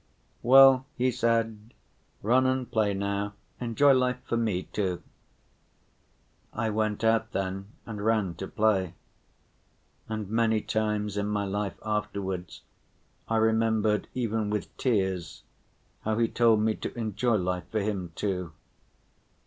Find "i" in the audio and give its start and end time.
6.51-6.71, 13.27-13.37